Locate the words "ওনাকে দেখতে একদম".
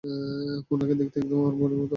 0.71-1.37